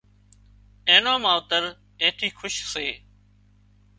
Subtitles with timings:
[0.89, 1.63] اين نان ماوتر
[2.01, 2.87] اين ٿي کُش سي